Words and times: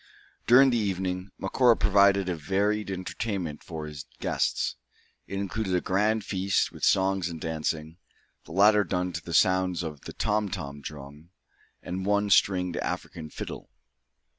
During 0.47 0.71
the 0.71 0.79
evening, 0.79 1.29
Macora 1.37 1.77
provided 1.77 2.27
a 2.27 2.35
varied 2.35 2.89
entertainment 2.89 3.63
for 3.63 3.85
his 3.85 4.07
guests. 4.19 4.75
It 5.27 5.37
included 5.37 5.75
a 5.75 5.79
grand 5.79 6.25
feast, 6.25 6.71
with 6.71 6.83
songs 6.83 7.29
and 7.29 7.39
dancing, 7.39 7.97
the 8.45 8.51
latter 8.51 8.83
done 8.83 9.13
to 9.13 9.21
the 9.23 9.35
sounds 9.35 9.83
of 9.83 10.01
the 10.05 10.13
tom 10.13 10.49
tom 10.49 10.81
drum, 10.81 11.29
and 11.83 12.03
one 12.03 12.31
stringed 12.31 12.77
African 12.77 13.29
fiddle. 13.29 13.69